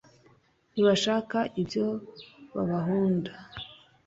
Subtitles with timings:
[0.73, 1.85] ntibashaka ibyo
[2.55, 3.31] babahunda